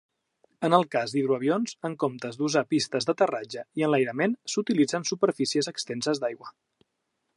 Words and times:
En 0.67 0.75
el 0.75 0.85
cas 0.93 1.11
d'hidroavions, 1.15 1.75
en 1.89 1.97
comptes 2.03 2.39
d'usar 2.39 2.65
pistes 2.75 3.09
d'aterratge 3.09 3.65
i 3.81 3.87
enlairament, 3.89 4.35
s'utilitzen 4.55 5.07
superfícies 5.11 5.71
extenses 5.75 6.23
d'aigua. 6.25 6.55